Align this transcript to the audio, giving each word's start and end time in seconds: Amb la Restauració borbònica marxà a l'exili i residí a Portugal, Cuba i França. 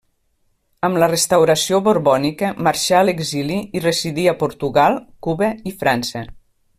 Amb 0.87 0.99
la 1.03 1.09
Restauració 1.11 1.81
borbònica 1.89 2.49
marxà 2.69 2.97
a 3.01 3.03
l'exili 3.05 3.61
i 3.81 3.85
residí 3.87 4.27
a 4.33 4.37
Portugal, 4.43 5.01
Cuba 5.29 5.55
i 5.73 5.79
França. 5.85 6.25